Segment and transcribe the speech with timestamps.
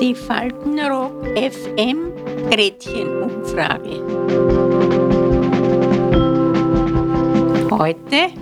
[0.00, 2.14] Die Faltenrock FM
[2.48, 4.00] Gretchenumfrage.
[7.70, 8.32] Heute.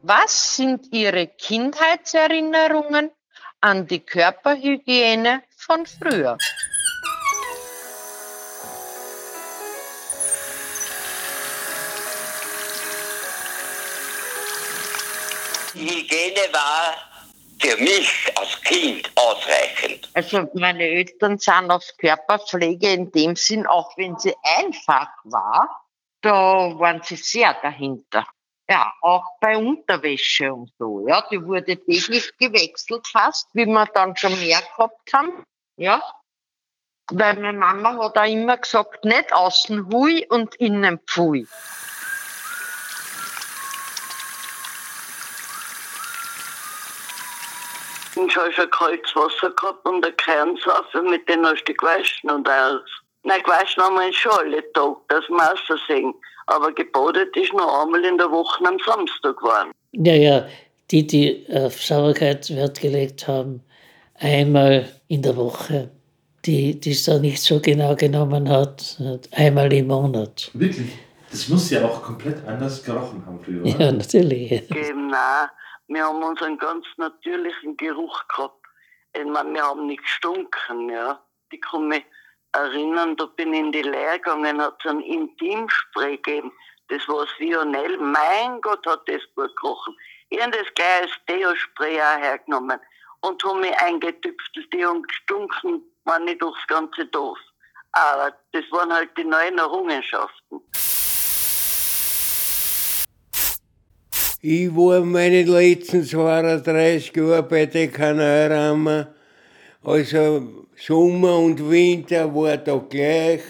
[0.00, 3.10] Was sind Ihre Kindheitserinnerungen
[3.60, 6.38] an die Körperhygiene von früher?
[15.76, 16.94] Die Hygiene war
[17.60, 20.08] für mich als Kind ausreichend.
[20.14, 25.86] Also meine Eltern sind auf Körperpflege in dem Sinn, auch wenn sie einfach war,
[26.22, 26.32] da
[26.78, 28.26] waren sie sehr dahinter.
[28.70, 31.06] Ja, auch bei Unterwäsche und so.
[31.06, 35.44] Ja, die wurde täglich gewechselt fast, wie wir dann schon mehr gehabt haben.
[35.76, 36.02] Ja,
[37.10, 41.46] weil meine Mama hat auch immer gesagt, nicht außen hui und innen pfui.
[48.16, 52.48] Ich habe schon kaltes Wasser gehabt und eine Kernsaufe, mit denen hast du gewaschen und
[52.48, 52.82] alles.
[53.24, 56.14] Nein, gewaschen haben wir schon alle Tage, das muss man sehen.
[56.46, 59.72] Aber gebadet ist nur einmal in der Woche am Samstag geworden.
[59.92, 60.46] Ja, ja,
[60.90, 63.62] die, die auf Sauberkeit Wert gelegt haben,
[64.14, 65.90] einmal in der Woche.
[66.44, 68.96] Die, die es da nicht so genau genommen hat,
[69.32, 70.48] einmal im Monat.
[70.54, 70.92] Wirklich?
[71.28, 73.84] Das muss ja auch komplett anders gerochen haben früher, oder?
[73.84, 74.52] Ja, natürlich.
[74.52, 75.48] Eben, nein,
[75.88, 78.66] wir haben unseren ganz natürlichen Geruch gehabt.
[79.12, 81.22] Ich meine, wir haben nicht gestunken, ja.
[81.50, 82.04] Ich kann mich
[82.52, 86.52] erinnern, da bin ich in die Lehre gegangen, hat es ein Intimspray gegeben.
[86.88, 87.96] Das war das Vionell.
[87.98, 89.96] Mein Gott, hat das gut gerochen.
[90.28, 92.80] Ich habe das gleich als Deo-Spray auch hergenommen
[93.20, 94.72] und habe mich eingetüpftelt.
[94.72, 97.38] Die haben gestunken, war nicht durchs ganze Dorf.
[97.92, 100.60] Aber das waren halt die neuen Errungenschaften.
[104.42, 109.06] Ich war meine letzten 32 Jahre bei den Kanalrahmen.
[109.82, 113.40] Also Sommer und Winter war da gleich.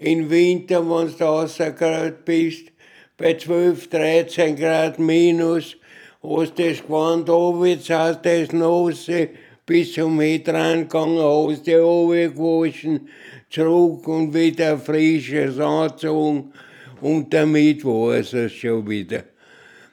[0.00, 2.72] Im Winter, wenn du rausgerannt bist,
[3.16, 5.76] bei 12, 13 Grad minus,
[6.20, 9.28] hast du das Gewand runter, hast das Nasse
[9.64, 13.08] bis zum Hintern gegangen, hast dich runtergewaschen,
[13.50, 16.52] zurück und wieder frisches angezogen.
[17.00, 19.22] Und damit war es schon wieder.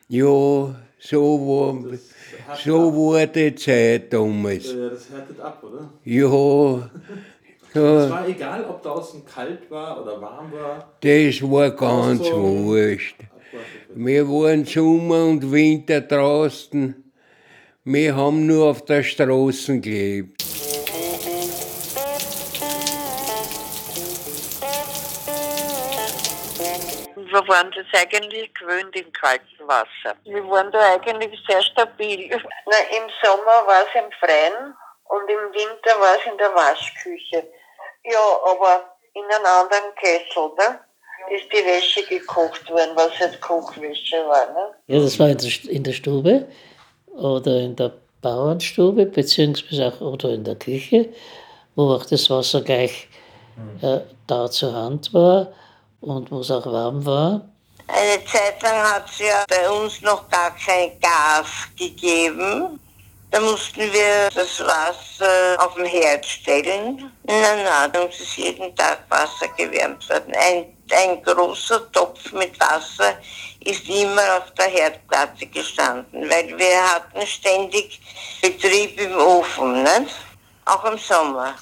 [0.07, 1.97] Ja, so war,
[2.63, 4.71] so war die Zeit damals.
[4.71, 5.89] Ja, das härtet ab, oder?
[7.73, 10.93] Ja, Es war egal, ob draußen kalt war oder warm war.
[11.01, 12.65] das war ganz Auszogen.
[12.65, 13.17] wurscht.
[13.93, 16.95] Wir waren Sommer und Winter draußen.
[17.83, 20.45] Wir haben nur auf der Straße gelebt.
[27.35, 30.15] Wir waren das eigentlich gewöhnt im kalten Wasser.
[30.23, 32.29] Wir waren da eigentlich sehr stabil.
[32.31, 34.73] Na, Im Sommer war es im Freien
[35.09, 37.43] und im Winter war es in der Waschküche.
[38.05, 38.19] Ja,
[38.49, 40.79] aber in einem anderen Kessel, ne?
[41.29, 44.73] Ist die Wäsche gekocht worden, was jetzt Kochwäsche war, ne?
[44.87, 46.47] Ja, das war in der, Stube
[47.17, 47.91] oder in der
[48.21, 51.09] Bauernstube, beziehungsweise auch oder in der Küche,
[51.75, 53.09] wo auch das Wasser gleich
[53.81, 55.51] äh, da zur Hand war
[56.01, 57.41] und wo es auch warm war.
[57.87, 61.47] Eine Zeit lang hat es ja bei uns noch gar kein Gas
[61.77, 62.79] gegeben.
[63.31, 67.11] Da mussten wir das Wasser auf den Herd stellen.
[67.25, 70.33] Na, da uns ist jeden Tag Wasser gewärmt worden.
[70.35, 73.17] Ein, ein großer Topf mit Wasser
[73.59, 77.99] ist immer auf der Herdplatte gestanden, weil wir hatten ständig
[78.41, 80.07] Betrieb im Ofen, ne?
[80.65, 81.55] auch im Sommer.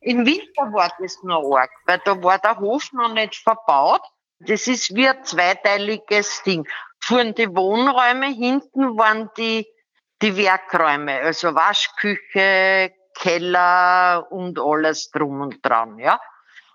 [0.00, 4.02] Im Winter war das noch arg, weil da war der Hof noch nicht verbaut.
[4.38, 6.66] Das ist wie ein zweiteiliges Ding.
[7.00, 9.66] Fuhren die Wohnräume, hinten waren die,
[10.22, 16.18] die Werkräume, also Waschküche, Keller und alles drum und dran, ja.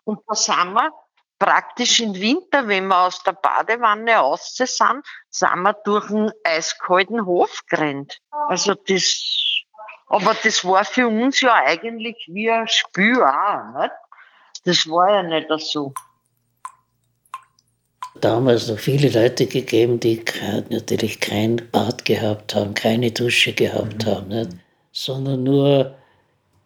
[0.03, 0.91] Und da sind wir
[1.39, 7.25] praktisch im Winter, wenn wir aus der Badewanne raus sind, sind wir durch einen eiskalten
[7.25, 8.19] Hof gerannt.
[8.47, 9.44] Also das,
[10.07, 13.91] aber das war für uns ja eigentlich wie ein Spiel auch, nicht?
[14.63, 15.93] Das war ja nicht so.
[18.21, 20.23] Damals noch viele Leute gegeben, die
[20.69, 24.51] natürlich kein Bad gehabt haben, keine Dusche gehabt haben, nicht?
[24.91, 25.95] sondern nur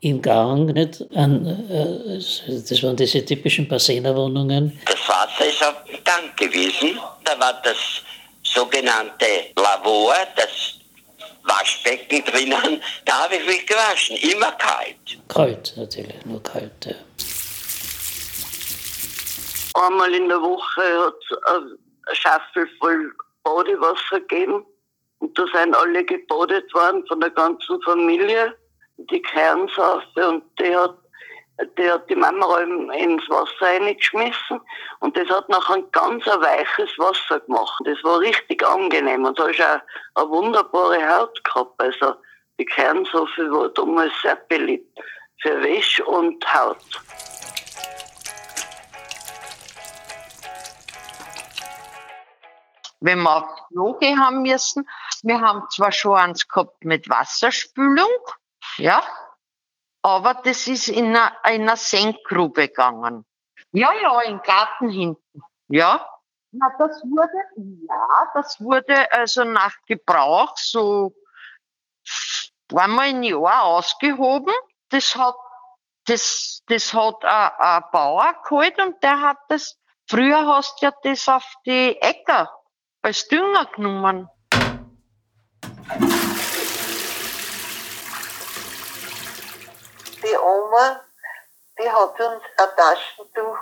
[0.01, 0.73] im Gang.
[0.73, 1.03] Nicht?
[1.15, 4.79] An, äh, das waren diese typischen Bassenerwohnungen.
[4.85, 6.99] Das Wasser ist auf dem Tank gewesen.
[7.25, 7.77] Da war das
[8.43, 9.25] sogenannte
[9.57, 10.78] Lavor, das
[11.43, 12.81] Waschbecken drinnen.
[13.05, 15.19] Da habe ich mich gewaschen, immer kalt.
[15.27, 16.85] Kalt natürlich, nur kalt.
[16.85, 16.95] Ja.
[19.85, 23.13] einmal in der Woche hat es eine Schaffel voll
[23.43, 24.65] Badewasser gegeben.
[25.19, 28.55] Und da sind alle gebadet worden von der ganzen Familie,
[28.97, 30.29] die Kernsaufe.
[30.29, 30.97] Und die hat,
[31.77, 34.61] die hat die Mama ins Wasser reingeschmissen.
[34.99, 37.81] Und das hat nachher ein ganz weiches Wasser gemacht.
[37.85, 39.25] Das war richtig angenehm.
[39.25, 39.79] Und da ist auch
[40.15, 41.81] eine wunderbare Haut gehabt.
[41.81, 42.15] Also
[42.57, 44.99] die Kernsaufe war damals sehr beliebt
[45.41, 46.77] für Wäsche und Haut.
[53.01, 54.85] wenn wir aufs Klo gehen haben müssen.
[55.23, 58.09] Wir haben zwar schon eins gehabt mit Wasserspülung,
[58.77, 59.01] ja,
[60.09, 63.25] aber das ist in einer, in einer Senkgrube gegangen.
[63.71, 66.07] Ja, ja, im Garten hinten, ja.
[66.51, 67.37] Na, das wurde,
[67.87, 71.13] ja, das wurde also nach Gebrauch so
[72.73, 74.53] einmal im Jahr ausgehoben.
[74.89, 75.35] Das hat,
[76.05, 79.77] das, das hat ein, ein Bauer geholt und der hat das,
[80.07, 82.51] früher hast du ja das auf die Äcker
[83.03, 84.27] als Dünger genommen.
[90.29, 91.01] Die Oma,
[91.79, 93.57] die hat uns ein Taschentuch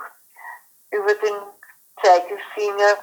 [0.90, 1.36] über den
[2.02, 2.98] Zeigefinger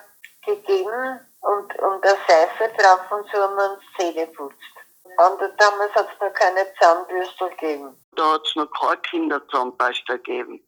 [0.45, 4.55] gegeben und, und eine Seife drauf und so haben wir uns Zähne putzt.
[5.03, 7.97] Und damals hat es noch keine Zahnbürstel gegeben.
[8.15, 10.63] Da hat es noch keine Kinderzahnpasta gegeben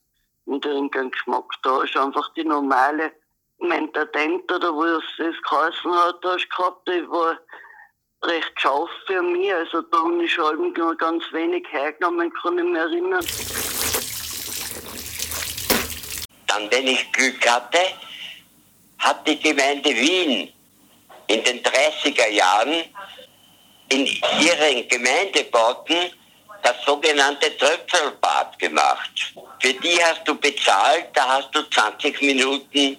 [0.46, 1.46] mit irgendeinem Geschmack.
[1.64, 3.12] Da ist einfach die normale
[3.60, 7.38] Mentadent oder wo es das geheißen hat, da hast gehabt, die war
[8.24, 9.54] recht scharf für mich.
[9.54, 13.26] Also da habe ich schon nur ganz wenig hergenommen, kann ich mich erinnern.
[16.48, 17.80] Dann, wenn ich Glück hatte,
[19.00, 20.52] hat die Gemeinde Wien
[21.28, 22.84] in den 30er Jahren
[23.90, 26.12] in ihren Gemeindebauten
[26.64, 29.34] das sogenannte Tröpfelbad gemacht.
[29.60, 32.98] Für die hast du bezahlt, da hast du 20 Minuten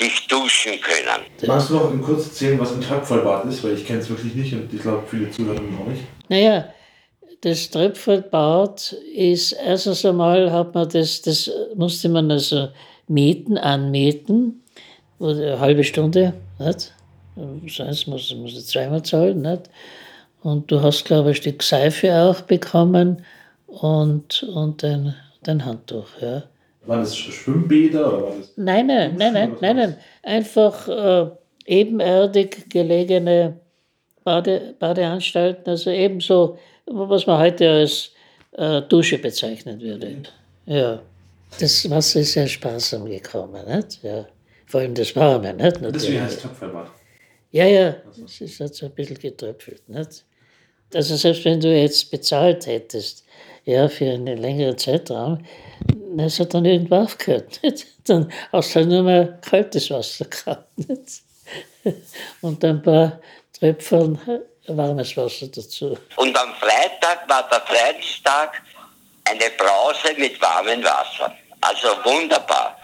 [0.00, 1.26] dich duschen können.
[1.46, 3.64] Magst du noch kurz erzählen, was ein Tröpfelbad ist?
[3.64, 6.02] Weil ich kenne es wirklich nicht und ich glaube, viele Zuhörer auch nicht.
[6.28, 6.72] Naja,
[7.40, 12.68] das Tröpfelbad ist, erstens einmal hat man das, das musste man also
[13.08, 14.62] mieten, anmieten,
[15.20, 16.92] eine halbe Stunde, nicht?
[17.68, 19.70] Sonst muss, muss ich zweimal zahlen, nicht?
[20.42, 23.22] Und du hast, glaube ich, ein Stück Seife auch bekommen
[23.66, 25.14] und, und ein,
[25.46, 26.44] ein Handtuch, ja.
[26.86, 28.52] Waren das Schwimmbäder oder war das?
[28.56, 29.96] Nein, nein, nein, nein, nein, nein.
[30.22, 31.30] Einfach äh,
[31.66, 33.60] ebenerdig gelegene
[34.24, 38.10] Bade, Badeanstalten, also ebenso, was man heute als
[38.52, 40.16] äh, Dusche bezeichnen würde.
[40.66, 41.00] Ja.
[41.60, 44.02] Das Wasser ist sehr sparsam gekommen, nicht?
[44.02, 44.26] Ja.
[44.66, 45.78] Vor allem das Warme, nicht?
[45.80, 46.90] Deswegen heißt Töpferbad.
[47.52, 50.24] Ja, ja, es ist halt so ein bisschen getröpfelt, nicht?
[50.92, 53.24] Also selbst wenn du jetzt bezahlt hättest,
[53.64, 55.38] ja, für einen längeren Zeitraum,
[56.24, 57.60] das hat dann irgendwann aufgehört.
[57.62, 57.86] Nicht?
[58.08, 60.78] Dann hast du halt nur mehr kaltes Wasser gehabt.
[60.78, 61.22] Nicht?
[62.40, 63.20] Und ein paar
[63.58, 64.18] Tröpfeln
[64.68, 65.96] warmes Wasser dazu.
[66.16, 68.62] Und am Freitag war der Freitag
[69.24, 71.34] eine Brause mit warmem Wasser.
[71.60, 72.76] Also wunderbar.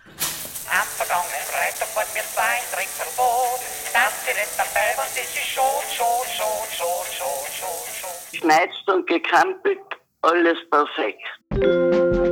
[0.70, 3.60] Am vergangenen Freitag war mir zwei Trinkverbot.
[3.92, 8.40] Das direkt dabei war, das ist schon, schon, schon, schon, schon, schon, schon.
[8.40, 9.80] Schneizt und gekrampelt,
[10.22, 12.31] alles perfekt.